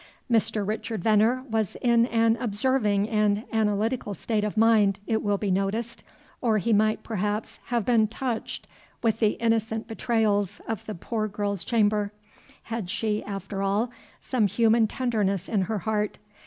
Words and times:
Mr. 0.31 0.67
Richard 0.67 1.03
Venner 1.03 1.43
was 1.47 1.77
in 1.79 2.07
an 2.07 2.35
observing 2.37 3.07
and 3.07 3.43
analytical 3.53 4.15
state 4.15 4.43
of 4.43 4.57
mind, 4.57 4.97
it 5.05 5.21
will 5.21 5.37
be 5.37 5.51
noticed, 5.51 6.03
or 6.41 6.57
he 6.57 6.73
might 6.73 7.03
perhaps 7.03 7.59
have 7.65 7.85
been 7.85 8.07
touched 8.07 8.65
with 9.03 9.19
the 9.19 9.33
innocent 9.39 9.87
betrayals 9.87 10.59
of 10.67 10.83
the 10.87 10.95
poor 10.95 11.27
girl's 11.27 11.63
chamber. 11.63 12.11
Had 12.63 12.89
she, 12.89 13.23
after 13.25 13.61
all, 13.61 13.91
some 14.19 14.47
human 14.47 14.87
tenderness 14.87 15.47
in 15.47 15.61
her 15.61 15.77
heart? 15.77 16.17